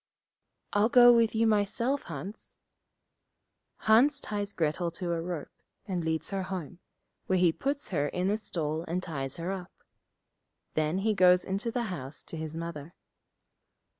[0.73, 2.55] 'I'll go with you myself, Hans.'
[3.81, 5.51] Hans ties Grettel to a rope,
[5.87, 6.79] and leads her home,
[7.27, 9.83] where he puts her in a stall, and ties her up.
[10.73, 12.95] Then he goes into the house to his Mother.